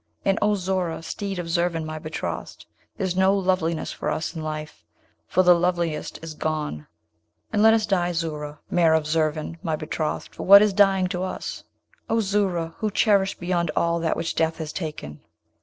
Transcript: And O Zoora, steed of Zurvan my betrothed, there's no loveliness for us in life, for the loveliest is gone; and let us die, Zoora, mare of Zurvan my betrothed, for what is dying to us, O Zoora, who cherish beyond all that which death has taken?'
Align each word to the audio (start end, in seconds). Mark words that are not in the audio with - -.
And 0.25 0.39
O 0.41 0.55
Zoora, 0.55 1.03
steed 1.03 1.37
of 1.37 1.47
Zurvan 1.47 1.85
my 1.85 1.99
betrothed, 1.99 2.65
there's 2.97 3.15
no 3.15 3.37
loveliness 3.37 3.91
for 3.91 4.09
us 4.09 4.35
in 4.35 4.41
life, 4.41 4.83
for 5.27 5.43
the 5.43 5.53
loveliest 5.53 6.17
is 6.23 6.33
gone; 6.33 6.87
and 7.53 7.61
let 7.61 7.75
us 7.75 7.85
die, 7.85 8.11
Zoora, 8.11 8.57
mare 8.71 8.95
of 8.95 9.05
Zurvan 9.05 9.59
my 9.61 9.75
betrothed, 9.75 10.33
for 10.33 10.41
what 10.41 10.63
is 10.63 10.73
dying 10.73 11.05
to 11.09 11.21
us, 11.21 11.65
O 12.09 12.19
Zoora, 12.19 12.73
who 12.79 12.89
cherish 12.89 13.37
beyond 13.37 13.69
all 13.75 13.99
that 13.99 14.17
which 14.17 14.33
death 14.33 14.57
has 14.57 14.73
taken?' 14.73 15.19